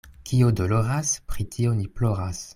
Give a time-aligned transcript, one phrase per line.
[0.29, 2.43] Kio doloras, pri tio ni ploras.